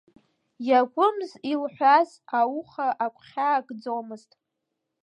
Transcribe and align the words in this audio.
Иакәымз 0.67 1.29
илҳәаз 1.51 2.09
ауха 2.39 2.87
агәхьаа 3.05 3.57
икӡомызт. 3.61 4.31